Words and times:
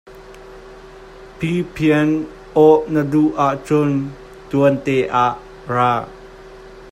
Phiphen 1.37 2.09
awh 2.63 2.79
na 2.93 3.01
duh 3.11 3.29
ahcun 3.47 3.91
tuan 4.49 4.75
ah 5.25 5.33
ra. 5.73 5.91